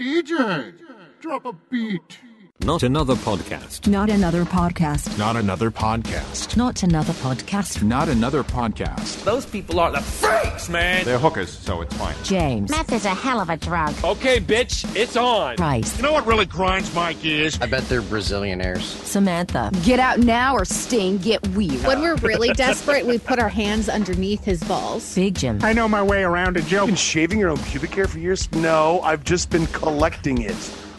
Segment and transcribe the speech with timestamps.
[0.00, 0.72] DJ,
[1.20, 2.20] drop a beat.
[2.62, 3.86] Not another podcast.
[3.88, 5.16] Not another podcast.
[5.18, 6.58] Not another podcast.
[6.58, 7.82] Not another podcast.
[7.82, 9.24] Not another podcast.
[9.24, 11.06] Those people are the freaks, man.
[11.06, 12.14] They're hookers, so it's fine.
[12.22, 12.70] James.
[12.70, 13.94] Meth is a hell of a drug.
[14.04, 15.56] Okay, bitch, it's on.
[15.56, 15.96] Price.
[15.96, 17.58] You know what really grinds my gears?
[17.62, 18.82] I bet they're Brazilianaires.
[19.06, 19.70] Samantha.
[19.82, 21.82] Get out now or Sting, get weird.
[21.86, 25.14] When we're really desperate, we put our hands underneath his balls.
[25.14, 25.60] Big Jim.
[25.62, 26.88] I know my way around a joke.
[26.88, 28.52] Been shaving your own pubic hair for years?
[28.52, 30.56] No, I've just been collecting it.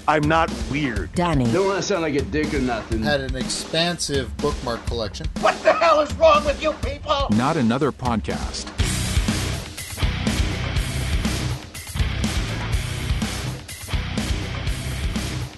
[0.07, 1.13] I'm not weird.
[1.13, 1.45] Danny.
[1.51, 3.01] Don't want to sound like a dick or nothing.
[3.03, 5.27] Had an expansive bookmark collection.
[5.41, 7.27] What the hell is wrong with you people?
[7.31, 8.67] Not another podcast.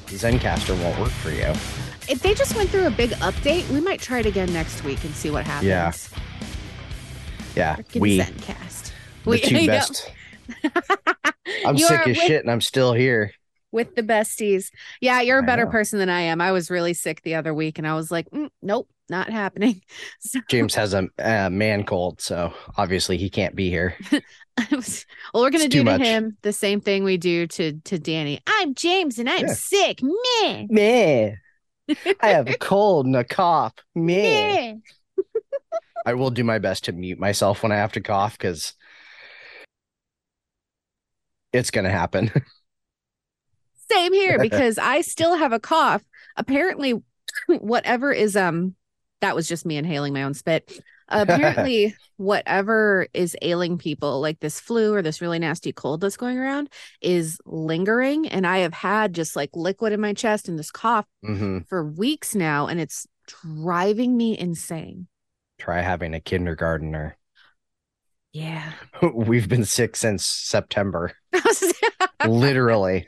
[0.08, 1.48] Zencastr won't work for you.
[2.10, 5.04] If they just went through a big update, we might try it again next week
[5.04, 5.68] and see what happens.
[5.70, 5.92] Yeah.
[7.56, 8.92] Yeah, Frickin' we Zencast.
[9.24, 9.68] the We- two I know.
[9.68, 10.12] best.
[11.66, 13.32] I'm You sick are as with- shit, and I'm still here.
[13.74, 14.70] With the besties.
[15.02, 16.40] Yeah, you're a better person than I am.
[16.40, 19.82] I was really sick the other week and I was like, "Mm, nope, not happening.
[20.20, 23.96] So James has a, a man cold, so obviously he can't be here.
[24.72, 26.02] Was, well, we're gonna It's do to much.
[26.02, 28.40] him the same thing we do to to Danny.
[28.48, 29.54] I'm James and I'm Yeah.
[29.54, 30.00] sick.
[30.02, 30.66] Meh.
[30.70, 31.32] Meh.
[32.22, 33.74] I have a cold and a cough.
[33.96, 34.56] Meh.
[34.56, 34.76] Meh.
[36.06, 38.74] I will do my best to mute myself when I have to cough because
[41.52, 42.32] it's gonna happen.
[43.94, 46.04] Same here because I still have a cough.
[46.36, 47.02] Apparently,
[47.48, 48.76] whatever is um
[49.22, 50.80] that was just me inhaling my own spit.
[51.08, 56.38] Apparently, whatever is ailing people, like this flu or this really nasty cold that's going
[56.38, 56.70] around,
[57.02, 58.28] is lingering.
[58.28, 61.86] And I have had just like liquid in my chest and this cough hmm for
[61.86, 65.08] weeks now, and it's driving me insane.
[65.58, 67.18] Try having a kindergartner.
[68.34, 68.74] Yeah.
[69.14, 71.14] We've been sick since September.
[72.26, 73.06] Literally.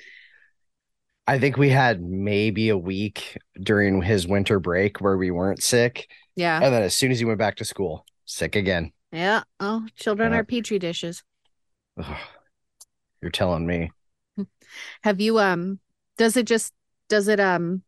[1.27, 6.07] I think we had maybe a week during his winter break where we weren't sick.
[6.35, 6.59] yeah.
[6.61, 8.91] And then as soon as he went back to school, sick again.
[9.11, 9.43] Yeah.
[9.59, 10.39] Oh, children Yeah.
[10.39, 11.23] are petri dishes.
[11.97, 12.17] Ugh.
[13.21, 13.91] You're telling me.
[15.03, 15.79] Have you um
[16.17, 16.73] does it just
[17.09, 17.81] does it um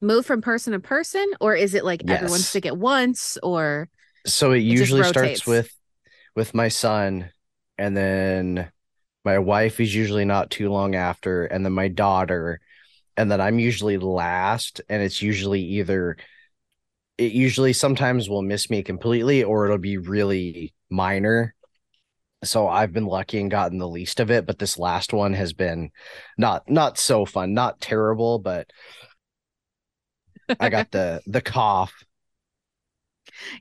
[0.00, 2.32] move from person to person or is it like Yes.
[2.46, 3.88] sick at once or
[4.26, 5.72] So it just usually starts with
[6.36, 7.30] with my son
[7.78, 8.70] and then
[9.24, 12.60] my wife is usually not too long after and then my daughter
[13.16, 16.16] and then I'm usually last and it's usually either
[17.18, 21.54] it usually sometimes will miss me completely or it'll be really minor.
[22.44, 25.52] So I've been lucky and gotten the least of it, but this last one has
[25.52, 25.90] been
[26.38, 28.70] not not so fun, not terrible, but
[30.60, 31.92] I got the the cough.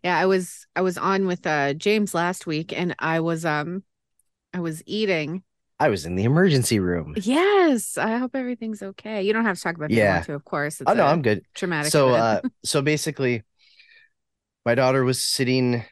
[0.03, 3.83] yeah I was I was on with uh James last week and I was um
[4.53, 5.43] I was eating
[5.79, 7.15] I was in the emergency room.
[7.17, 9.23] yes I hope everything's okay.
[9.23, 10.13] You don't have to talk about it if Yeah.
[10.15, 10.81] want to of course.
[10.81, 11.43] It's Oh no, I'm good.
[11.53, 13.43] traumatic so uh so basically
[14.65, 15.83] my daughter was sitting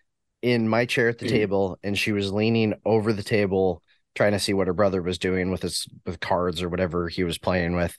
[0.42, 3.82] in my chair at the table and she was leaning over the table
[4.16, 7.24] trying to see what her brother was doing with his with cards or whatever he
[7.24, 7.96] was playing with.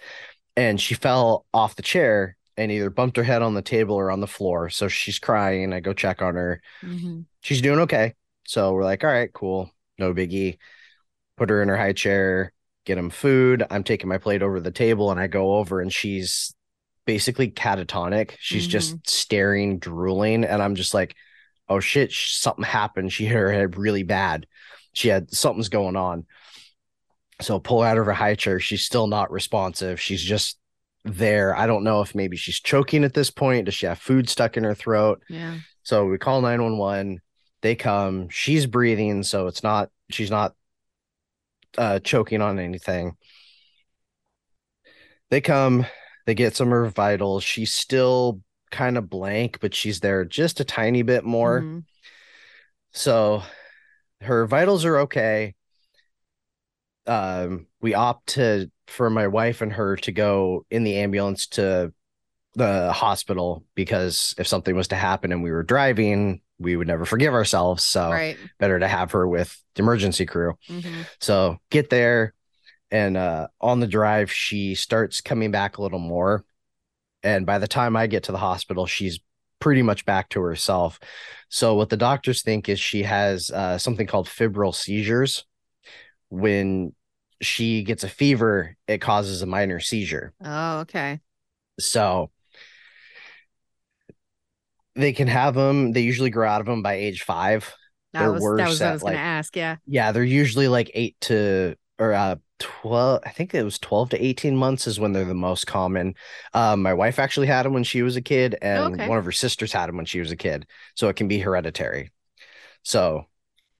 [0.56, 4.10] And she fell off the chair and either bumped her head on the table or
[4.10, 4.70] on the floor.
[4.70, 5.72] So she's crying.
[5.72, 6.60] I go check on her.
[6.84, 7.24] Mhm.
[7.40, 8.14] she's doing okay.
[8.46, 9.70] So we're like all right cool.
[9.98, 10.58] No biggie
[11.36, 12.52] put her in her high chair
[12.84, 13.64] get him food.
[13.70, 16.54] I'm taking my plate over the table and i go over and she's
[17.06, 18.32] basically catatonic.
[18.38, 19.00] She's just mm-hmm.
[19.06, 20.44] staring drooling.
[20.44, 21.14] And i'm just like
[21.68, 23.12] oh shit something happened.
[23.12, 24.46] She hit her head really bad.
[24.92, 26.26] She had something's going on.
[27.40, 28.60] So pull her out of her high chair.
[28.60, 30.00] She's still not responsive.
[30.00, 30.58] She's just
[31.04, 31.56] there.
[31.56, 33.64] I don't know if maybe she's choking at this point.
[33.64, 35.22] Does she have food stuck in her throat?
[35.28, 35.58] Yeah.
[35.82, 37.20] So we call 911.
[37.60, 38.28] They come.
[38.28, 40.54] She's breathing, so it's not she's not
[41.78, 43.16] uh choking on anything.
[45.30, 45.86] They come,
[46.26, 47.42] they get some of her vitals.
[47.42, 48.40] She's still
[48.70, 51.60] kind of blank, but she's there just a tiny bit more.
[51.60, 51.84] Mhm.
[52.92, 53.42] So
[54.20, 55.54] her vitals are okay.
[57.06, 61.92] Um, we opt to for my wife and her to go in the ambulance to
[62.54, 67.04] the hospital because if something was to happen and we were driving, we would never
[67.04, 67.84] forgive ourselves.
[67.84, 70.54] So right better to have her with the emergency crew.
[70.68, 71.06] Mhm.
[71.20, 72.32] So get there
[72.90, 76.44] and uh on the drive she starts coming back a little more.
[77.22, 79.18] And by the time I get to the hospital, she's
[79.58, 81.00] pretty much back to herself.
[81.48, 85.44] So what the doctors think is she has uh, something called febrile seizures.
[86.28, 86.94] When
[87.40, 90.32] she gets a fever, it causes a minor seizure.
[90.44, 91.20] oh okay
[91.80, 92.30] So
[94.94, 95.92] they can have them.
[95.92, 97.74] They usually grow out of them by age five.
[98.12, 100.68] that They're was worse that was what I was gonna ask yeah Yeah, they're usually
[100.68, 105.00] like eight to or uh 12 i think it was 12 to 18 months is
[105.00, 106.14] when they're the most common
[106.54, 109.04] um my wife actually had them when she was a kid and Okay.
[109.04, 111.38] one of her sisters had them when she was a kid so it can be
[111.38, 112.10] hereditary
[112.82, 113.26] so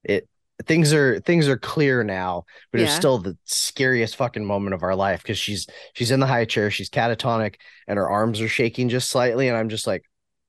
[0.03, 0.27] it
[0.65, 4.95] things are things are clear now but it's still the scariest fucking moment of our
[4.95, 7.55] life because she's she's in the high chair she's catatonic
[7.87, 10.03] and her arms are shaking just slightly and i'm just like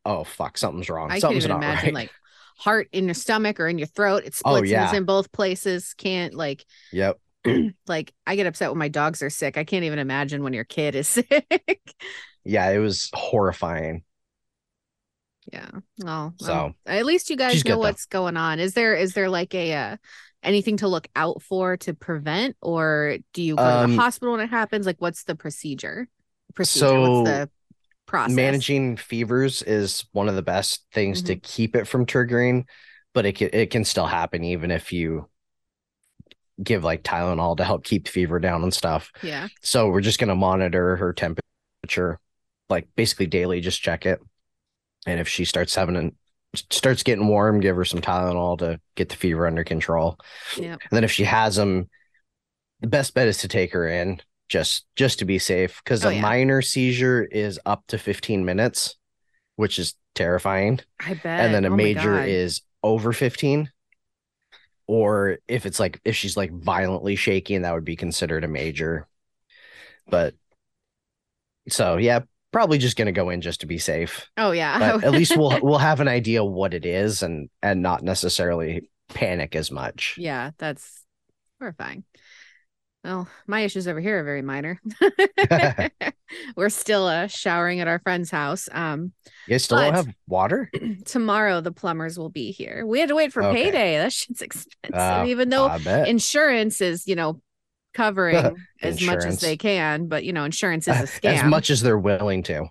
[0.07, 2.13] oh fuck something's wrong I can't something's even not imagine right like
[2.59, 4.25] heart in your stomach or in your throat.
[4.25, 4.95] It Oh, splits is yeah.
[4.95, 5.95] in both places.
[5.95, 7.19] Can't like yep
[7.87, 9.59] like I get upset when my dogs are sick.
[9.59, 11.95] I can't even imagine when your kid is sick.
[12.45, 14.05] yeah it was horrifying
[15.53, 15.71] yeah.
[16.03, 17.91] Well, So, um, at least you guys know good, though.
[17.91, 18.59] what's going on.
[18.59, 19.97] Is there is there like a uh,
[20.43, 24.33] anything to look out for to prevent, or do you go to Um, the hospital
[24.35, 24.87] when it happens?
[24.87, 26.09] Like, what's the procedure?
[26.55, 26.87] Procedure.
[26.87, 27.51] So, what's the
[28.07, 28.35] process?
[28.37, 31.27] managing fevers is one of the best things Mm-hmm.
[31.27, 32.65] to keep it from triggering
[33.15, 35.29] but it can, it can still happen even if you
[36.63, 39.49] give like Tylenol to help keep fever down and stuff Yeah.
[39.63, 42.19] so we're just going to monitor her temperature
[42.71, 44.21] like basically daily just check it
[45.07, 46.17] and if she starts having an
[46.71, 50.19] starts getting warm give her some Tylenol to get the fever under control
[50.57, 50.73] Yeah.
[50.73, 51.91] and then if she has them
[52.81, 56.09] the best bet is to take her in just just to be safe because Oh,
[56.09, 56.21] a yeah.
[56.23, 58.97] minor seizure is up to 15 minutes
[59.57, 61.27] which is terrifying I bet.
[61.41, 63.71] and then a Oh major is over 15
[64.87, 69.09] or if it's like if she's like violently shaking that would be considered a major
[70.09, 70.35] but
[71.69, 72.21] so yeah
[72.53, 74.79] probably just going to go in just to be safe Oh yeah.
[74.79, 78.89] but at least we'll we'll have an idea what it is and and not necessarily
[79.09, 81.03] panic as much Yeah, that's
[81.61, 82.05] horrifying.
[83.07, 84.81] Well, my issues over here are very minor.
[86.57, 88.69] We're still uh, showering at our friend's house.
[88.73, 89.13] Um,
[89.47, 90.69] you still don't have water
[91.05, 92.85] tomorrow the plumbers will be here.
[92.85, 93.67] We had to wait for Okay.
[93.67, 93.99] payday.
[93.99, 95.73] That shit's expensive, Oh, even though
[96.05, 97.41] insurance is, you know,
[97.95, 100.09] covering as much as they can.
[100.09, 101.31] But you know, insurance is a scam.
[101.31, 102.67] as much as they're willing to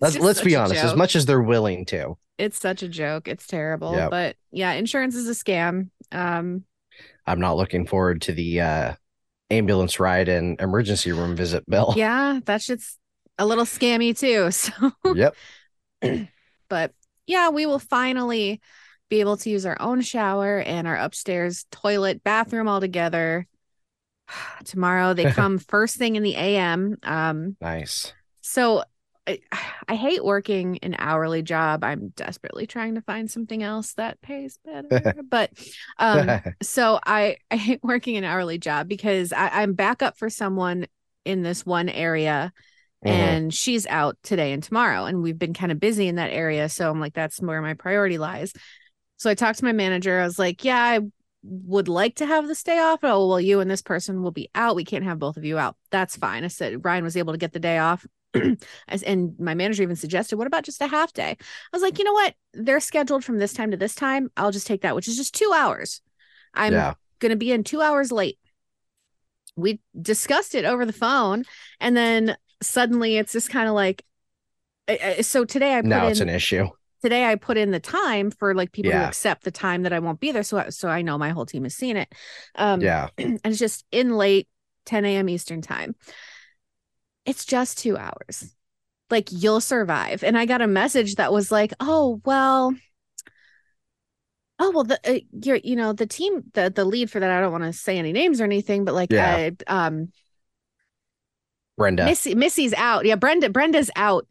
[0.00, 3.28] let's let's be honest as much as they're willing to It's such a joke.
[3.28, 3.92] It's terrible.
[3.92, 4.10] Yep.
[4.10, 5.90] But yeah, insurance is a scam.
[6.10, 6.64] Um,
[7.24, 8.94] i'm not looking forward to the uh
[9.52, 12.98] ambulance ride and emergency room visit bill yeah, that shit's
[13.38, 14.50] a little scammy too.
[14.52, 15.36] So yep
[16.68, 16.92] but
[17.26, 18.60] yeah, we will finally
[19.08, 23.46] be able to use our own shower and our upstairs toilet, bathroom all together.
[24.64, 26.96] Tomorrow they come first thing in the AM.
[27.02, 28.82] Um, nice so
[29.26, 29.40] I,
[29.88, 31.84] I hate working an hourly job.
[31.84, 35.14] I'm desperately trying to find something else that pays better.
[35.30, 35.50] but
[35.98, 40.30] um, so I, I hate working an hourly job because I, I'm back up for
[40.30, 40.86] someone
[41.24, 42.52] in this one area
[43.04, 43.10] Mhm.
[43.10, 46.68] and she's out today and tomorrow and we've been kind of busy in that area
[46.68, 48.52] so i'm like that's where my priority lies
[49.16, 51.00] so i talked to my manager i was like yeah i
[51.42, 54.48] would like to have this day off oh well you and this person will be
[54.54, 57.32] out we can't have both of you out that's fine i said ryan was able
[57.32, 58.06] to get the day off
[59.04, 61.30] and my manager even suggested what about just a half day?
[61.40, 62.34] I was like you know what?
[62.54, 64.30] They're scheduled from this time to this time.
[64.36, 66.00] I'll just take that which is just two hours.
[66.54, 66.94] I'm Yeah.
[67.18, 68.38] gonna be in two hours late.
[69.56, 71.44] We discussed it over the phone
[71.80, 74.04] and then suddenly it's just kind of like
[75.20, 76.68] so today i put now in it's an issue.
[77.02, 79.98] today i put in the time for like people to accept the time that i
[79.98, 82.12] won't be there so I, so i know my whole team has seen it.
[82.54, 83.08] Um yeah.
[83.18, 84.48] and it's just in late
[84.86, 85.94] 10 a.m eastern time
[87.26, 88.54] it's just two hours
[89.10, 92.74] like you'll survive and i got a message that was like oh well
[94.58, 97.40] oh well the uh, you're you know the team the the lead for that i
[97.40, 99.50] don't want to say any names or anything but like Yeah.
[99.68, 100.12] uh, um
[101.76, 103.04] brenda Missy Missy's out.
[103.04, 104.26] Yeah, Brenda Brenda's out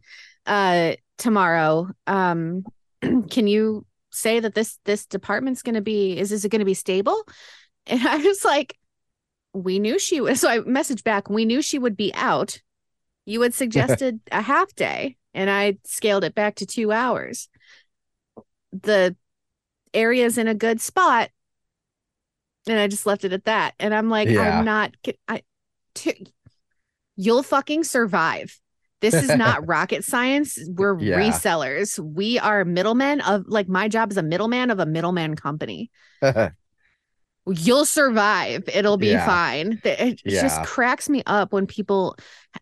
[0.46, 1.90] uh tomorrow.
[2.08, 2.64] Um
[3.02, 6.66] can you say that this this department's going to be is is it going to
[6.66, 7.24] be stable?
[7.88, 8.78] And I was like
[9.54, 12.62] we knew she was so I messaged back we knew she would be out.
[13.26, 17.50] You had suggested a half day and I scaled it back to 2 hours.
[18.72, 19.16] The
[19.94, 21.30] area's in a good spot
[22.68, 23.74] and I just left it at that.
[23.80, 24.60] And I'm like Yeah.
[24.60, 24.92] I'm not
[25.28, 25.44] I
[25.96, 26.28] t-
[27.16, 28.58] you'll fucking survive.
[29.02, 30.58] This is not rocket science.
[30.68, 31.18] We're Yeah.
[31.20, 32.00] resellers.
[32.00, 35.92] We are middlemen of like my job is a middleman of a middleman company.
[37.48, 38.70] You'll survive.
[38.72, 39.26] It'll be Yeah.
[39.26, 39.82] fine.
[39.84, 42.16] It just cracks me up when people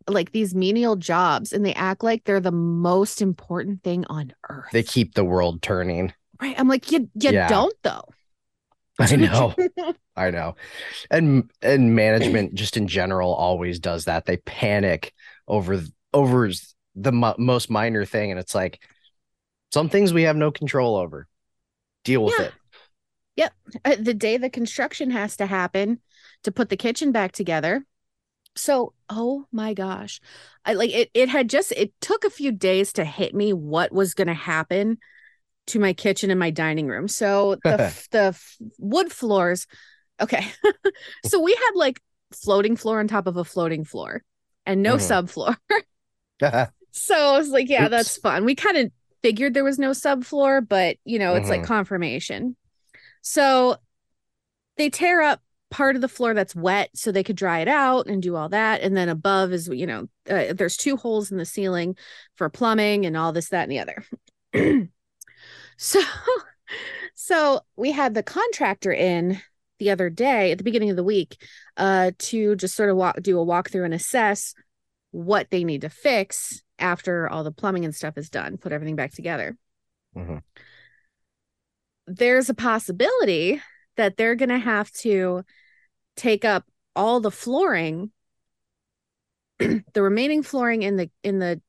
[0.08, 4.70] like these menial jobs and they act like they're the most important thing on earth.
[4.72, 6.60] they keep the world turning right.
[6.60, 7.48] I'm like, you you Yeah.
[7.48, 8.06] don't though.
[9.00, 9.56] i know
[10.16, 10.56] i know
[11.10, 15.14] and and management just in general always does that they panic
[15.48, 15.82] over
[16.14, 16.50] over
[16.96, 18.82] the mo- most minor thing and it's like
[19.72, 21.28] some things we have no control over
[22.04, 22.46] deal with Yeah.
[22.48, 22.54] it
[23.38, 23.54] Yep.
[23.86, 26.02] Uh, the day the construction has to happen,
[26.44, 27.86] to put the kitchen back together.
[28.60, 30.20] So, oh my gosh.
[30.66, 33.92] I like it it had just it took a few days to hit me what
[33.92, 34.98] was going to happen
[35.68, 37.08] to my kitchen and my dining room.
[37.08, 38.40] So, the the
[38.80, 39.68] wood floors
[40.22, 40.46] okay.
[41.24, 42.02] so we had like
[42.34, 44.24] floating floor on top of a floating floor
[44.66, 45.00] and no Mhm.
[45.00, 45.58] subfloor.
[46.92, 48.46] So I was like, yeah, that's fun.
[48.46, 51.66] We kind of figured there was no subfloor, but you know, it's like Mhm.
[51.66, 52.56] confirmation.
[53.22, 53.78] So
[54.78, 58.08] they tear up part of the floor that's wet so they could dry it out
[58.08, 58.82] and do all that.
[58.82, 61.96] And then above is, you know, uh, there's two holes in the ceiling
[62.36, 64.04] for plumbing and all this, that, and the other.
[65.78, 66.02] so,
[67.16, 69.40] so we had the contractor in
[69.78, 71.42] the other day at the beginning of the week
[71.78, 74.54] uh, to just sort of walk, do a walkthrough and assess
[75.12, 78.96] what they need to fix after all the plumbing and stuff is done, put everything
[78.96, 79.58] back together.
[80.16, 80.42] Mhm.
[82.08, 83.62] There's a possibility
[84.00, 85.44] that they're going to have to
[86.18, 86.66] take up
[86.96, 88.12] all the flooring
[89.60, 91.62] the remaining flooring in the in the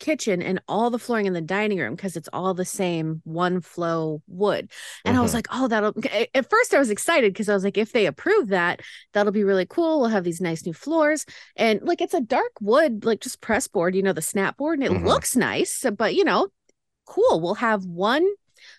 [0.00, 3.60] kitchen and all the flooring in the dining room because it's all the same one
[3.60, 4.70] flow wood.
[5.04, 5.34] And I was Mhm.
[5.34, 5.94] like, oh, that'll
[6.34, 8.80] at first I was excited because I was like, if they approve that,
[9.12, 10.00] that'll be really cool.
[10.00, 11.26] We'll have these nice new floors.
[11.56, 14.78] And like it's a dark wood, like just press board, you know, the snap board,
[14.78, 15.04] and it Mhm.
[15.04, 16.48] looks nice, but you know,
[17.06, 17.40] cool.
[17.40, 18.26] We'll have one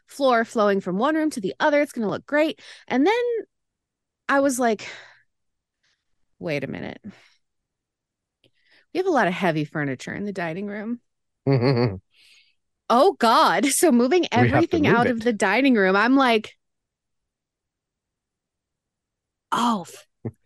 [0.08, 1.82] floor flowing from one room to the other.
[1.82, 2.60] It's gonna look great.
[2.88, 3.24] And then
[4.28, 4.88] I was like,
[6.40, 7.02] wait a minute.
[8.94, 11.00] We have a lot of heavy furniture in the dining room.
[12.90, 13.66] Oh God.
[13.72, 15.12] So moving everything move out it.
[15.12, 16.58] of the dining room, I'm like,
[19.52, 19.86] oh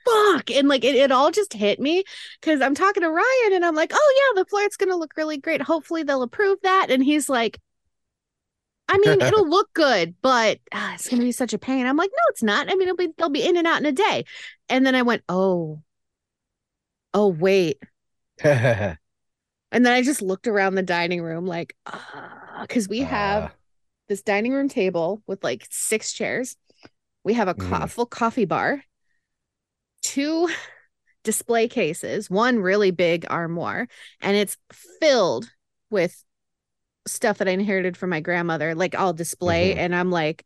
[0.06, 0.52] fuck.
[0.52, 2.04] And like it, it all just hit me
[2.40, 5.18] because I'm talking to Ryan and I'm like, oh yeah, the floor floor's gonna look
[5.18, 5.62] really great.
[5.62, 6.88] Hopefully they'll approve that.
[6.90, 7.60] And he's like,
[8.88, 11.86] I mean, it'll look good, but ah, it's gonna be such a pain.
[11.88, 12.70] I'm like, no, it's not.
[12.70, 14.26] I mean, it'll be they'll be in and out in a day.
[14.70, 15.82] And then I went, oh,
[17.14, 17.80] oh wait.
[19.72, 21.76] And then I just looked around the dining room like,
[22.62, 23.50] because we have Uh.
[24.08, 26.56] this dining room table with like six chairs.
[27.24, 27.90] We have a co- Mhm.
[27.90, 28.84] full coffee bar,
[30.02, 30.50] two
[31.24, 33.88] display cases, one really big armoire,
[34.22, 34.58] and it's
[35.02, 35.50] filled
[35.90, 36.24] with
[37.08, 39.76] stuff that I inherited from my grandmother, like all display.
[39.76, 39.78] Mhm.
[39.78, 40.46] And I'm like,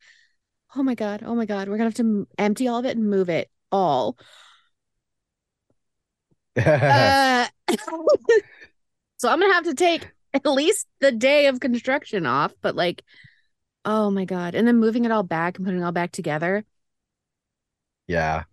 [0.75, 3.09] oh my God, oh my God, we're gonna have to empty all of it and
[3.09, 4.17] move it all.
[6.57, 7.47] Uh,
[9.17, 13.03] so I'm gonna have to take at least the day of construction off, but like,
[13.85, 16.65] oh my god, and then moving it all back and putting it all back together.
[18.07, 18.43] yeah.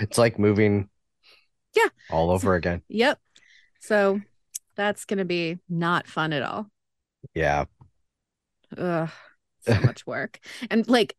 [0.00, 0.88] It's like moving
[1.74, 1.88] Yeah.
[2.10, 2.82] all over again.
[2.88, 3.18] Yep.
[3.80, 4.20] So
[4.76, 6.70] that's gonna be not fun at all.
[7.34, 7.64] Yeah.
[8.76, 9.10] Ugh,
[9.62, 10.40] so much work.
[10.70, 11.16] And like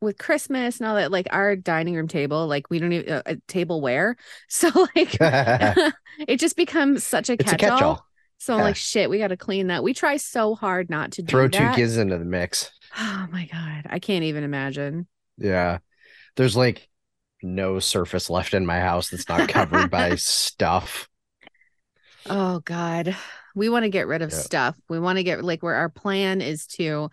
[0.00, 3.22] with Christmas and all that, like our dining room table, like we don't even uh,
[3.26, 4.16] a tableware.
[4.48, 5.16] So like
[6.18, 7.78] it just becomes such a It's a catch-all.
[7.78, 8.06] catch-all.
[8.38, 9.84] So I'm like, shit, we got to clean that.
[9.84, 12.70] We try so hard not to do Throw two kids into the mix.
[12.98, 15.06] Oh my god, I can't even imagine.
[15.38, 15.78] Yeah.
[16.36, 16.86] There's like
[17.42, 21.08] no surface left in my house that's not covered by stuff.
[22.28, 23.16] Oh god,
[23.54, 24.36] we want to get rid of Yeah.
[24.38, 24.76] stuff.
[24.88, 27.10] We want to get like where our plan is to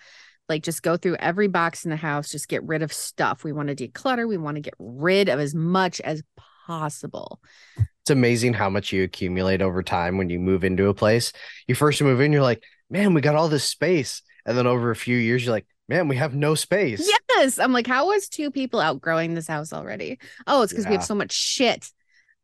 [0.47, 3.43] like just go through every box in the house, just get rid of stuff.
[3.43, 4.27] We want to declutter.
[4.27, 6.23] We want to get rid of as much as
[6.67, 7.39] possible.
[7.77, 11.33] It's amazing how much you accumulate over time when you move into a place.
[11.67, 14.23] You first move in, you're like, man, we got all this space.
[14.45, 17.07] And then over a few years, you're like, man, we have no space.
[17.35, 20.19] Yes, I'm like, how is two people outgrowing this house already?
[20.47, 21.91] Oh, it's because we have so much shit,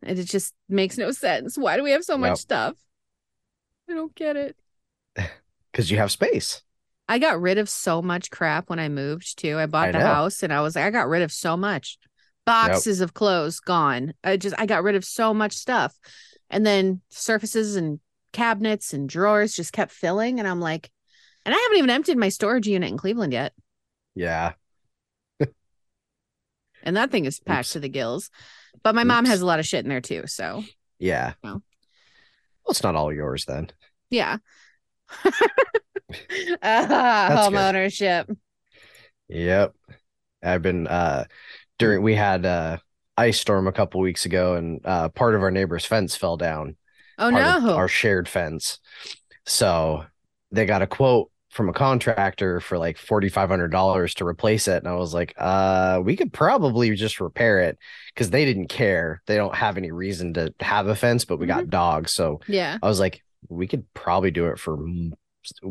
[0.03, 1.57] and it just makes no sense.
[1.57, 2.75] Why do we have so much stuff?
[3.89, 4.55] I don't get it.
[5.71, 6.61] Because you have space.
[7.09, 9.57] I got rid of so much crap when I moved too.
[9.59, 10.05] I bought I the know.
[10.05, 11.97] house and I was like, I got rid of so much
[12.45, 14.13] boxes of clothes gone.
[14.23, 15.93] I just, I got rid of so much stuff.
[16.49, 17.99] And then surfaces and
[18.31, 20.39] cabinets and drawers just kept filling.
[20.39, 20.89] And I'm like,
[21.45, 23.51] and I haven't even emptied my storage unit in Cleveland yet.
[24.15, 24.53] Yeah.
[26.85, 27.73] And that thing is packed Oops.
[27.73, 28.29] to the gills.
[28.83, 30.23] But my mom has a lot of shit in there too.
[30.27, 30.63] So
[30.99, 31.33] Yeah.
[31.43, 31.61] Well,
[32.69, 33.71] it's not all yours then.
[34.09, 34.37] yeah.
[35.25, 35.29] ah,
[36.61, 37.59] That's home good.
[37.59, 38.29] ownership.
[39.29, 39.73] Yep.
[40.43, 41.25] I've been uh
[41.79, 42.77] during we had uh
[43.17, 46.75] ice storm a couple weeks ago and uh part of our neighbor's fence fell down.
[47.17, 47.75] Oh no.
[47.75, 48.79] our shared fence.
[49.45, 50.05] So
[50.51, 54.67] they got a quote from a contractor for like forty five hundred dollars to replace
[54.67, 54.83] it.
[54.83, 57.77] And I was like, uh, we could probably just repair it
[58.13, 59.21] because they didn't care.
[59.25, 62.11] They don't have any reason to have a fence, but we got dogs.
[62.11, 62.77] So yeah.
[62.83, 64.77] I was like, we could probably do it for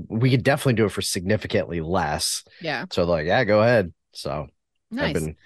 [0.08, 2.44] we could definitely do it for significantly less.
[2.62, 2.86] Yeah.
[2.90, 3.92] So they're like, yeah, go ahead.
[4.12, 4.46] So
[4.90, 5.08] Nice.
[5.08, 5.36] I've been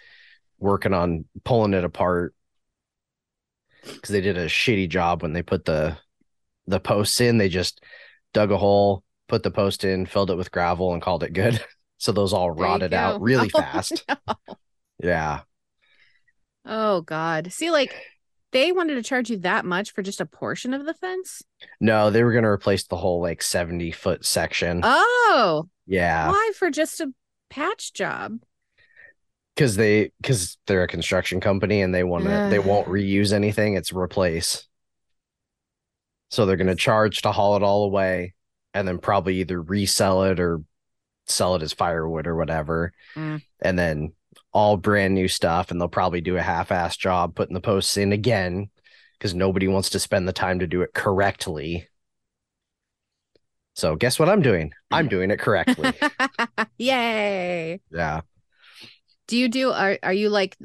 [0.61, 2.33] working on pulling it apart
[3.83, 5.97] because they did a shitty job when they put the
[6.68, 7.38] the posts in.
[7.38, 7.83] They just
[8.33, 11.62] dug a hole, put the post in, filled it with gravel, and called it good.
[12.00, 14.04] So those all There rotted out really Oh, fast.
[14.08, 14.35] no.
[15.02, 15.40] Yeah.
[16.64, 17.52] Oh God.
[17.52, 17.92] See, like
[18.52, 21.42] they wanted to charge you that much for just a portion of the fence.
[21.80, 24.82] No, they were gonna replace the whole like 70 foot section.
[24.85, 26.28] Oh, yeah.
[26.28, 27.12] why for just a
[27.50, 28.38] patch job?
[29.56, 33.75] Because they because they're a construction company and they want to they won't reuse anything,
[33.75, 34.68] it's replace.
[36.30, 38.35] So they're gonna charge to haul it all away
[38.75, 40.62] and then probably either resell it or
[41.26, 42.92] sell it as firewood or whatever.
[43.14, 43.42] Mm.
[43.60, 44.12] And then
[44.52, 48.12] all brand new stuff, and they'll probably do a half-ass job putting the posts in
[48.12, 48.70] again
[49.18, 51.88] because nobody wants to spend the time to do it correctly.
[53.75, 54.72] So guess what I'm doing?
[54.90, 55.92] I'm doing it correctly.
[56.78, 57.80] Yay.
[57.92, 58.22] yeah.
[59.28, 60.56] Do you do are are you like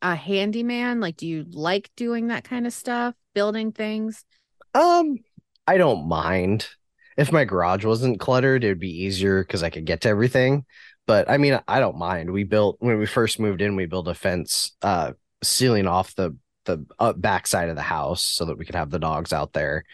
[0.00, 1.00] a handyman?
[1.00, 3.14] Like do you like doing that kind of stuff?
[3.34, 4.24] Building things?
[4.72, 5.18] Um,
[5.66, 6.68] I don't mind.
[7.16, 10.64] If my garage wasn't cluttered, it would be easier because I could get to everything.
[11.06, 12.32] But I mean, I don't mind.
[12.32, 16.36] We built when we first moved in, we built a fence, uh, sealing off the
[16.64, 19.52] the uh, back side of the house so that we could have the dogs out
[19.52, 19.84] there.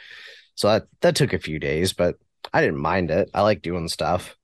[0.54, 2.16] So that that took a few days, but
[2.52, 3.30] I didn't mind it.
[3.34, 4.36] I like doing stuff.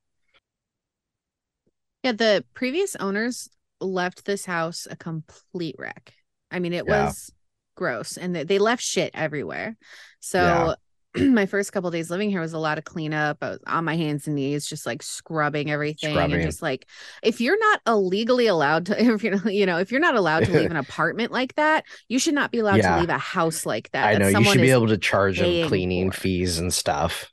[2.02, 3.48] Yeah, the previous owners
[3.80, 6.14] left this house a complete wreck.
[6.50, 7.12] I mean, it Yeah.
[7.12, 7.30] was
[7.74, 9.76] gross and they, they left shit everywhere.
[10.20, 10.76] So
[11.34, 13.38] my first couple days living here was a lot of cleanup.
[13.42, 16.34] I was on my hands and knees, just like scrubbing everything Scrubbing.
[16.36, 16.86] and just like
[17.22, 20.52] if you're not illegally allowed to, if you're you know, if you're not allowed to
[20.52, 22.94] leave an apartment like that, you should not be allowed Yeah.
[22.96, 24.06] to leave a house like that.
[24.06, 26.20] I know you should be able to charge them cleaning for.
[26.20, 27.32] fees and stuff.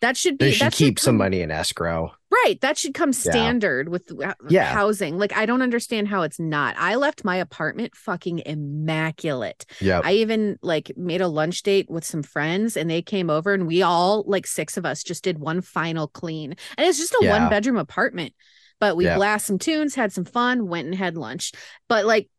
[0.00, 2.12] That should be They should keep some come- money in escrow.
[2.44, 2.60] Right.
[2.60, 4.64] That should come standard with uh, Yeah.
[4.64, 5.18] housing.
[5.18, 6.76] Like, I don't understand how it's not.
[6.78, 9.66] I left my apartment fucking immaculate.
[9.80, 10.00] Yeah.
[10.02, 13.66] I even like made a lunch date with some friends and they came over and
[13.66, 16.54] we all, like six of us, just did one final clean.
[16.78, 17.38] And it's just a Yeah.
[17.38, 18.32] one bedroom apartment,
[18.78, 19.16] but we Yeah.
[19.16, 21.52] blast some tunes, had some fun, went and had lunch.
[21.88, 22.30] But like,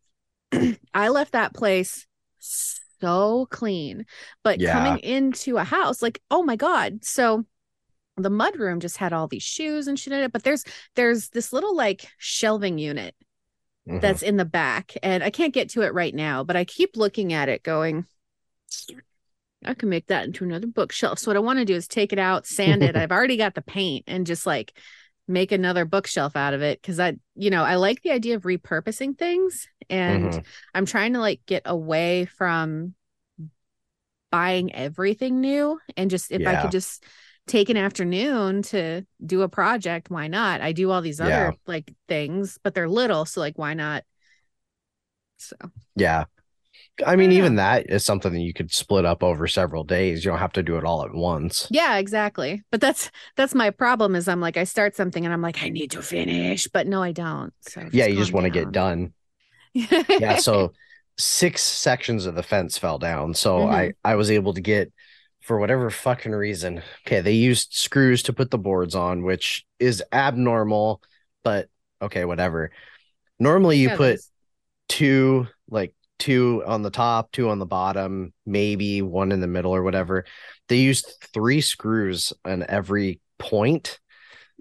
[0.93, 2.08] I left that place
[2.39, 4.06] so clean.
[4.43, 4.74] But Yeah.
[4.74, 7.04] coming into a house, like, oh my God.
[7.04, 7.45] So,
[8.17, 10.63] the mud room just had all these shoes and shit in it but there's
[10.95, 13.15] there's this little like shelving unit
[13.88, 14.00] Mhm.
[14.02, 16.95] that's in the back and i can't get to it right now but i keep
[16.95, 18.06] looking at it going
[19.65, 22.13] i can make that into another bookshelf so what i want to do is take
[22.13, 24.78] it out sand it i've already got the paint and just like
[25.28, 28.43] make another bookshelf out of it because i you know i like the idea of
[28.43, 30.45] repurposing things and Mhm.
[30.76, 32.93] i'm trying to like get away from
[34.32, 37.04] buying everything new and just if i could just
[37.51, 41.51] take an afternoon to do a project why not i do all these other Yeah.
[41.67, 44.05] like things but they're little so like why not
[45.37, 45.57] so
[45.97, 46.25] Yeah.
[47.05, 50.23] I mean, even that is something that you could split up over several days.
[50.23, 51.67] You don't have to do it all at once.
[51.71, 55.41] yeah exactly but that's that's my problem is i'm like i start something and i'm
[55.41, 58.49] like i need to finish but no i don't so yeah, you just want to
[58.49, 59.13] get done.
[59.73, 60.73] yeah, so
[61.17, 63.33] six sections of the fence fell down.
[63.33, 64.07] So I mm-hmm.
[64.07, 64.91] I was able to get
[65.41, 66.82] for whatever fucking reason.
[67.06, 71.01] Okay, they used screws to put the boards on, which is abnormal,
[71.43, 71.67] but
[72.01, 72.71] okay, whatever.
[73.39, 74.32] Normally you Yeah, put there's-
[74.88, 79.73] two like two on the top, two on the bottom, maybe one in the middle
[79.73, 80.25] or whatever.
[80.67, 83.99] They used three screws on every point.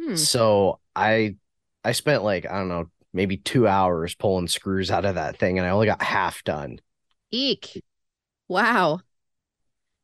[0.00, 0.14] Hmm.
[0.14, 1.36] So I
[1.84, 5.58] I spent like I don't know, maybe 2 hours pulling screws out of that thing
[5.58, 6.80] and I only got half done.
[7.32, 7.82] eek
[8.48, 9.00] wow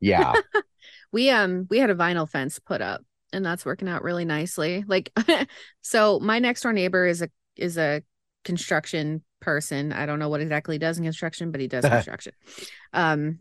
[0.01, 0.35] Yeah.
[1.13, 4.85] we um we had a vinyl fence put up and that's working out really nicely.
[4.87, 5.13] Like
[5.83, 8.03] so my next door neighbor is a is a
[8.45, 9.93] construction person.
[9.93, 12.33] I don't know what exactly he does in construction but he does construction.
[12.93, 13.39] Um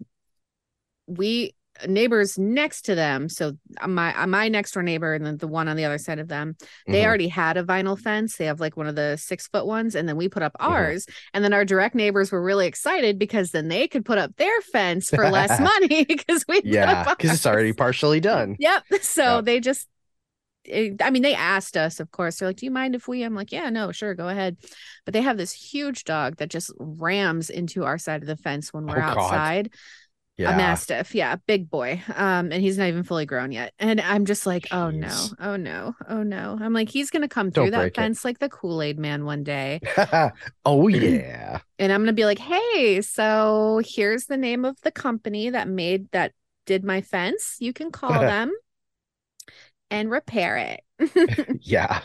[1.07, 1.53] we
[1.87, 3.53] neighbors next to them so
[3.85, 6.55] my my next door neighbor and then the one on the other side of them
[6.87, 7.05] they Mhm.
[7.05, 10.07] already had a vinyl fence they have like one of the six foot ones and
[10.07, 10.65] then we put up Mhm.
[10.71, 14.35] ours and then our direct neighbors were really excited because then they could put up
[14.37, 18.55] their fence for less money because we yeah, cuz it's already partially done.
[18.59, 18.83] Yep.
[19.01, 19.45] So Yep.
[19.45, 19.87] they just,
[20.63, 22.37] it- I mean, they asked us, of course.
[22.37, 24.57] They're like, "Do you mind if we?" I'm like, "Yeah, no, sure, go ahead."
[25.05, 28.73] But they have this huge dog that just rams into our side of the fence
[28.73, 29.69] when we're Oh, God.
[30.37, 30.53] Yeah.
[30.53, 32.01] A mastiff, yeah, big boy.
[32.13, 33.73] Um, and he's not even fully grown yet.
[33.79, 36.57] And I'm just like, oh no, oh no, oh no.
[36.59, 38.01] I'm like, he's gonna come Don't through that break it.
[38.01, 39.79] fence like the Kool Aid Man one day,
[40.65, 41.59] oh yeah.
[41.79, 46.11] and I'm gonna be like, hey, so here's the name of the company that made
[46.11, 46.33] that
[46.65, 47.55] did my fence.
[47.59, 48.51] You can call them
[49.89, 50.81] and repair it.
[51.61, 52.01] Yeah.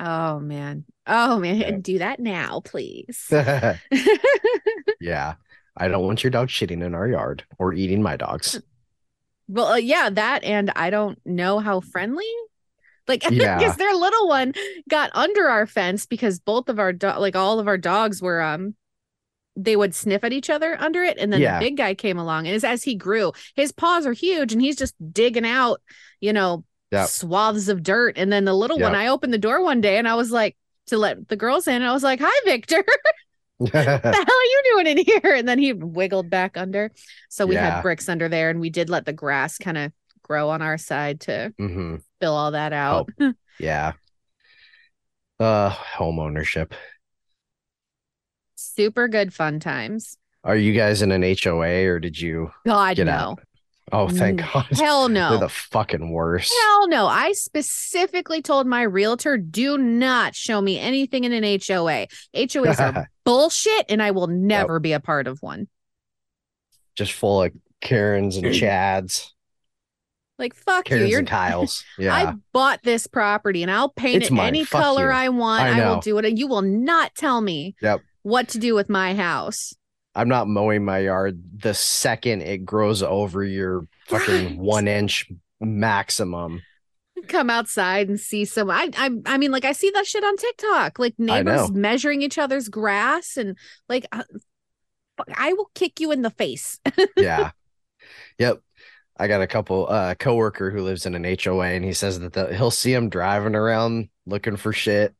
[0.00, 0.84] Oh man.
[1.06, 3.26] Oh man, do that now, please.
[5.00, 5.34] yeah.
[5.78, 8.60] I don't want your dog shitting in our yard or eating my dogs.
[9.48, 12.26] well, uh, yeah, that and I don't know how friendly.
[13.06, 13.72] Like, because Yeah.
[13.72, 14.52] their little one
[14.90, 18.42] got under our fence because both of our do- like all of our dogs were
[18.42, 18.74] um
[19.56, 21.58] they would sniff at each other under it, and then Yeah.
[21.58, 24.62] the big guy came along, and as, as he grew, his paws are huge, and
[24.62, 25.80] he's just digging out,
[26.20, 27.08] you know, Yep.
[27.08, 30.06] swaths of dirt, and then the little one, I opened the door one day, and
[30.06, 32.84] I was like to let the girls in, and I was like, "Hi, Victor."
[34.12, 35.34] the hell are you doing in here?
[35.34, 36.92] And then he wiggled back under.
[37.28, 37.64] So we Yeah.
[37.64, 39.92] had bricks under there and we did let the grass kind of
[40.22, 43.10] grow on our side to hmm fill all that out.
[43.58, 43.94] Yeah.
[45.40, 46.74] Uh, home ownership.
[48.56, 50.18] Super good fun times.
[50.44, 53.12] Are you guys in an HOA or did you God, no.
[53.12, 53.40] out?
[53.92, 54.66] Oh, thank Mm, God.
[54.72, 55.28] Hell no.
[55.30, 55.46] They're no.
[55.46, 56.52] the fucking worst.
[56.62, 57.06] Hell no.
[57.06, 62.06] I specifically told my realtor, do not show me anything in an HOA.
[62.34, 65.68] HOAs are bullshit and I will never be a part of one.
[66.96, 69.30] Just full of Karens and Chads.
[70.38, 70.96] Like, fuck you.
[70.96, 71.84] Karens You're and Kyles.
[71.98, 72.14] Yeah.
[72.14, 74.46] I bought this property and I'll paint It's it mine.
[74.48, 75.16] any Fuck color you.
[75.16, 75.62] I want.
[75.64, 76.24] I I, will do it.
[76.24, 78.00] And you will not tell me Yep.
[78.22, 79.74] what to do with my house.
[80.18, 84.58] I'm not mowing my yard the second it grows over your fucking Right.
[84.58, 86.60] one inch maximum.
[87.28, 88.70] Come outside and see some.
[88.70, 92.38] I, I, I mean, like I see that shit on TikTok, like neighbors measuring each
[92.38, 93.56] other's grass, and
[93.88, 94.24] like, uh,
[95.34, 96.78] I will kick you in the face.
[97.16, 97.50] Yeah.
[98.38, 98.60] yep.
[99.16, 102.32] I got a couple uh coworker who lives in an HOA and he says that
[102.32, 105.14] the, he'll see him driving around looking for shit.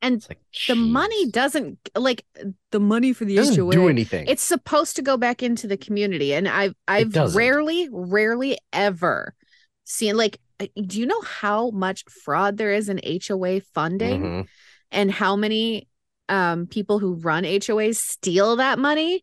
[0.00, 2.24] And like, the money doesn't like
[2.70, 3.72] the money for the Doesn't HOA.
[3.72, 4.26] do anything.
[4.28, 9.34] It's supposed to go back into the community, and I've I've rarely, rarely ever
[9.84, 10.38] seen like.
[10.60, 14.46] uh, Do you know how much fraud there is in HOA funding, Mhm.
[14.92, 15.88] and how many
[16.28, 19.22] um people who run HOAs steal that money?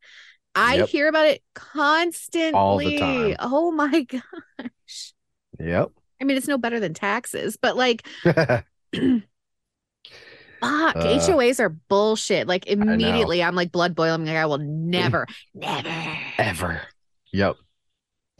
[0.55, 0.89] I Yep.
[0.89, 2.53] hear about it constantly.
[2.53, 3.35] All the time.
[3.39, 5.13] Oh my gosh!
[5.59, 5.91] Yep.
[6.21, 8.07] I mean, it's no better than taxes, but like
[10.65, 12.47] Fuck, Uh, HOAs are bullshit.
[12.47, 14.25] Like immediately, I'm like blood boiling.
[14.25, 15.89] Like, I will never, never.
[16.37, 16.81] Ever.
[17.31, 17.55] Yep.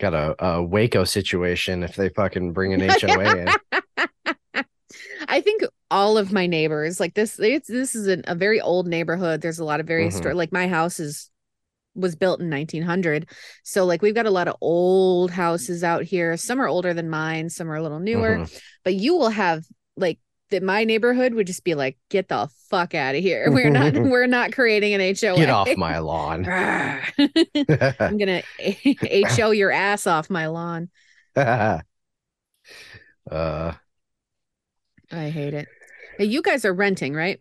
[0.00, 3.48] Got a, a Waco situation if they fucking bring an HOA in.
[5.28, 8.86] I think all of my neighbors, like this, it's, this is an, a very old
[8.88, 9.40] neighborhood.
[9.40, 10.12] There's a lot of very Mhm.
[10.12, 10.36] historic.
[10.36, 11.30] Like my house is
[11.94, 13.28] was built in 1900,
[13.62, 16.36] so like we've got a lot of old houses out here.
[16.36, 18.38] Some are older than mine, some are a little newer.
[18.38, 18.60] Mhm.
[18.84, 19.64] But you will have
[19.96, 20.18] like
[20.50, 20.62] that.
[20.62, 23.50] My neighborhood would just be like, get the fuck out of here.
[23.50, 23.92] We're not.
[23.94, 25.36] we're not creating an HOA.
[25.36, 26.44] Get off my lawn.
[26.48, 28.42] I'm gonna
[29.28, 30.88] HO your ass off my lawn.
[31.36, 31.80] uh
[33.30, 35.68] I hate it.
[36.16, 37.38] Hey, you guys are renting, right?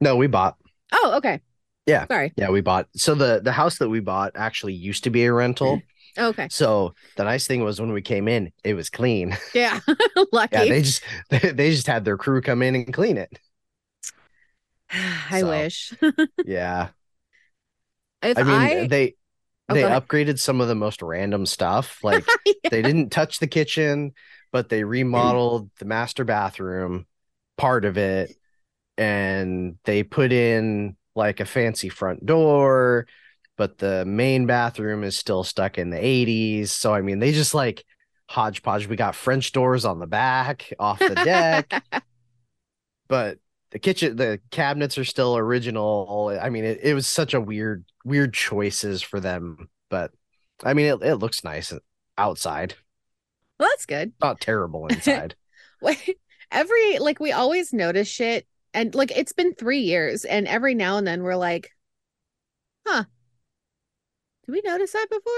[0.00, 0.56] no, we bought.
[0.92, 1.40] Oh, okay.
[1.86, 2.06] Yeah.
[2.06, 2.32] Sorry.
[2.36, 2.88] Yeah, we bought.
[2.96, 5.80] So the the house that we bought actually used to be a rental.
[6.16, 6.46] Oh, okay.
[6.48, 9.36] So the nice thing was when we came in, it was clean.
[9.52, 9.80] Yeah.
[10.30, 10.50] Lucky.
[10.56, 13.36] Yeah, they just they, they just had their crew come in and clean it.
[14.92, 15.48] I so.
[15.48, 15.92] wish.
[16.44, 16.90] Yeah.
[18.22, 19.16] if I I, mean, they
[19.68, 22.00] Oh, they upgraded some of the most random stuff.
[22.02, 22.26] Like
[22.70, 24.12] they didn't touch the kitchen,
[24.52, 27.06] but they remodeled the master bathroom,
[27.56, 28.36] part of it,
[28.98, 33.06] and they put in like a fancy front door,
[33.56, 36.68] but the main bathroom is still stuck in the 80s.
[36.68, 37.84] So I mean, they just like
[38.28, 38.86] hodgepodge.
[38.86, 41.72] We got French doors on the back, off the deck,
[43.08, 43.38] but
[43.70, 46.36] the kitchen, the cabinets are still original.
[46.40, 50.12] I mean, it, it was such a weird, weird choices for them, but
[50.62, 51.72] I mean, it, it looks nice
[52.16, 52.74] outside,
[53.58, 54.12] well, that's good.
[54.20, 55.34] not terrible inside.
[55.80, 56.18] Wait,
[56.50, 60.98] every like we always notice shit, and like it's been three years, and every now
[60.98, 61.70] and then we're like,
[62.86, 63.04] huh.
[64.46, 65.32] Did we notice that before?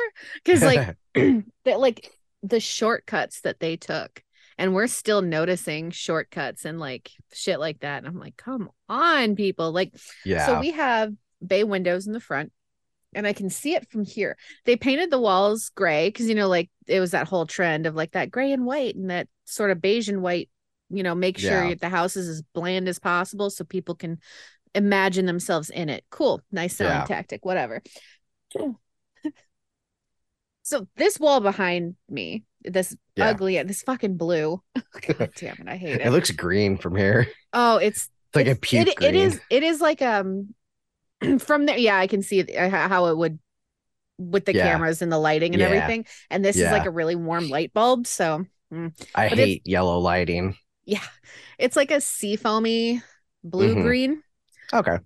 [0.44, 0.96] Because like
[1.64, 2.10] that like
[2.42, 4.22] the shortcuts that they took
[4.58, 9.36] and we're still noticing shortcuts and like shit like that and i'm like come on
[9.36, 9.92] people like
[10.24, 10.46] yeah.
[10.46, 11.12] so we have
[11.46, 12.52] bay windows in the front
[13.14, 16.48] and i can see it from here they painted the walls gray because you know
[16.48, 19.70] like it was that whole trend of like that gray and white and that sort
[19.70, 20.48] of beige and white
[20.90, 21.74] you know make sure Yeah.
[21.74, 24.18] the house is as bland as possible so people can
[24.74, 27.04] imagine themselves in it cool nice selling Yeah.
[27.04, 27.82] tactic whatever
[30.62, 33.30] so this wall behind me this Yeah.
[33.30, 34.62] ugly this fucking blue
[35.06, 37.28] god damn it i hate it it looks green from here.
[37.52, 40.54] oh it's It's like a puke it, it is it is like um
[41.38, 43.38] from there yeah i can see uh, how how it would
[44.18, 44.72] with the Yeah.
[44.72, 45.68] cameras and the lighting and Yeah.
[45.68, 48.44] everything and this is like a really warm light bulb so
[48.74, 48.92] Mm.
[49.14, 50.56] I But hate yellow lighting.
[50.86, 51.02] Yeah.
[51.58, 53.02] It's like a seafoamy
[53.44, 53.82] blue Mhm.
[53.82, 54.22] green,
[54.72, 54.98] Okay.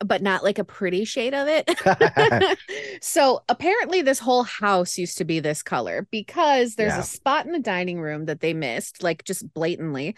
[0.00, 1.70] but not like a pretty shade of it.
[3.02, 7.00] so apparently this whole house used to be this color because there's Yeah.
[7.00, 10.16] a spot in the dining room that they missed, like just blatantly,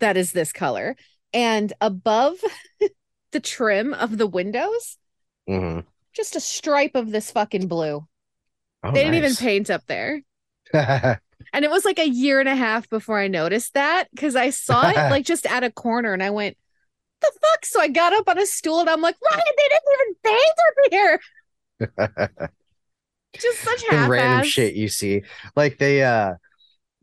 [0.00, 0.96] that is this color.
[1.32, 2.36] And above
[3.32, 4.98] the trim of the windows,
[5.46, 8.06] hmm just a stripe of this fucking blue.
[8.82, 10.22] Oh, they didn't even paint up there.
[11.52, 14.50] And it was like a year and a half before I noticed that because I
[14.50, 16.56] saw it like just at a corner and I went,
[17.24, 17.66] the fuck?
[17.66, 20.58] So I got up on a stool and I'm like, Ryan, they didn't even paint
[20.68, 22.50] up here.
[23.38, 25.22] Just such random shit you see.
[25.56, 26.34] Like they uh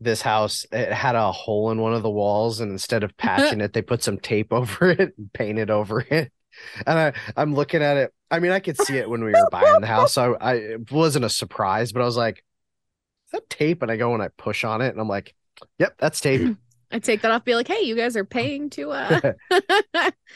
[0.00, 3.60] this house it had a hole in one of the walls and instead of patching
[3.60, 6.32] it they put some tape over it and painted over it.
[6.86, 8.12] And I I'm looking at it.
[8.30, 10.14] I mean I could see it when we were buying the house.
[10.14, 12.42] So I it wasn't a surprise, but I was like
[13.32, 13.82] that tape?
[13.82, 15.34] And I go and I push on it and I'm like,
[15.78, 16.56] yep, that's tape.
[16.92, 19.32] I take that off, be like, hey, you guys are paying to uh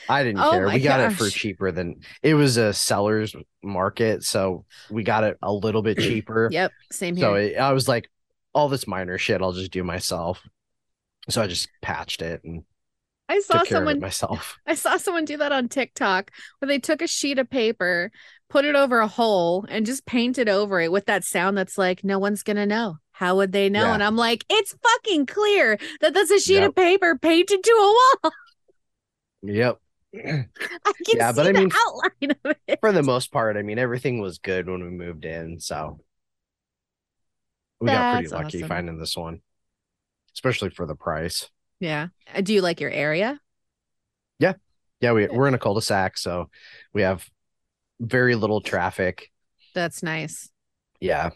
[0.09, 0.66] I didn't Oh care.
[0.68, 5.37] We got it for cheaper than it was a seller's market, so we got it
[5.42, 6.48] a little bit cheaper.
[6.50, 7.24] Yep, same here.
[7.24, 8.09] So it, I was like,
[8.54, 10.40] all this minor shit, I'll just do myself.
[11.28, 12.64] So I just patched it and
[13.29, 14.59] I saw took care of someone myself.
[14.67, 18.12] I saw someone do that on TikTok where they took a sheet of paper,
[18.51, 22.05] put it over a hole, and just painted over it with that sound that's like,
[22.05, 22.99] no one's gonna know.
[23.12, 23.93] How would they know?
[23.93, 23.95] Yeah.
[23.95, 26.65] And I'm like, it's fucking clear that that's a sheet Yep.
[26.65, 28.33] of paper painted to a wall.
[29.43, 29.81] Yep.
[30.15, 30.47] I
[31.07, 32.81] can Yeah, see but I the mean, outline of it.
[32.81, 35.61] For the most part, I mean, everything was good when we moved in.
[35.61, 36.01] So
[37.81, 38.69] we got pretty lucky awesome.
[38.69, 39.41] finding this one,
[40.35, 41.51] especially for the price.
[41.81, 42.09] Yeah.
[42.35, 43.41] Uh, Do you like your area?
[44.39, 44.55] Yeah.
[45.01, 46.49] Yeah, we, we're in a cul-de-sac, so
[46.95, 47.29] we have
[48.01, 49.31] very little traffic.
[49.75, 50.51] That's nice.
[51.01, 51.31] Yeah.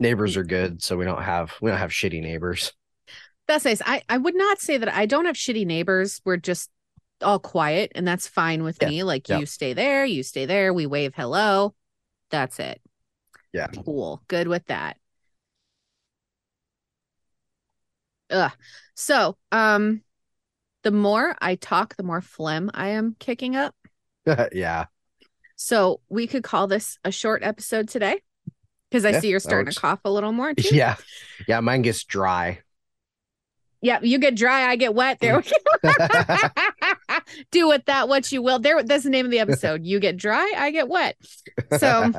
[0.00, 2.72] Neighbors are good, so we don't have we don't have shitty neighbors.
[3.48, 3.80] That's nice.
[3.84, 6.20] I, I would not say that I don't have shitty neighbors.
[6.24, 6.70] We're just
[7.22, 8.88] all quiet, and that's fine with Yeah.
[8.88, 9.02] me.
[9.04, 9.38] Like Yeah.
[9.38, 11.74] you stay there, you stay there, we wave hello.
[12.30, 12.80] That's it.
[13.52, 13.68] Yeah.
[13.68, 14.22] Cool.
[14.28, 14.96] Good with that.
[18.30, 18.52] Ugh.
[18.94, 20.02] So, um,
[20.82, 23.74] the more I talk, the more phlegm I am kicking up.
[24.52, 24.86] yeah.
[25.56, 28.20] So we could call this a short episode today
[28.90, 30.74] because I Yeah, see you're starting to cough a little more too.
[30.74, 30.96] Yeah.
[31.48, 32.60] Yeah, mine gets dry.
[33.82, 35.20] Yeah, you get dry, I get wet.
[35.20, 35.92] There we go.
[37.50, 38.58] Do with that what you will.
[38.58, 39.84] There, that's the name of the episode.
[39.84, 41.16] You get dry, I get wet.
[41.78, 42.12] So,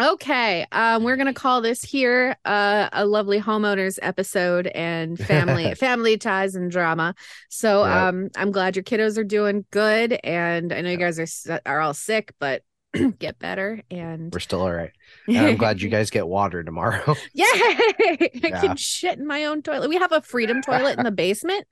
[0.00, 6.16] okay, um, we're gonna call this here uh, a lovely homeowners episode and family family
[6.16, 7.14] ties and drama.
[7.50, 7.90] So, Yep.
[7.90, 11.80] um, I'm glad your kiddos are doing good, and I know you guys are are
[11.80, 12.62] all sick, but
[13.18, 13.82] get better.
[13.90, 14.92] And We're still all right.
[15.28, 17.14] And I'm glad you guys get water tomorrow.
[17.34, 17.44] Yay!
[17.46, 18.60] I Yeah.
[18.60, 19.88] can shit in my own toilet.
[19.88, 21.66] We have a freedom toilet in the basement.